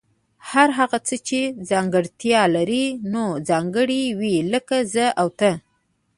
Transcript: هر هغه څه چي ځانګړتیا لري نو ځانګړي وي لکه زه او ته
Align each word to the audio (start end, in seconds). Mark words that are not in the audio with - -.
هر 0.49 0.69
هغه 0.79 0.97
څه 1.07 1.15
چي 1.27 1.41
ځانګړتیا 1.69 2.41
لري 2.55 2.85
نو 3.13 3.23
ځانګړي 3.49 4.03
وي 4.19 4.35
لکه 4.53 4.77
زه 4.93 5.05
او 5.21 5.27
ته 5.39 5.51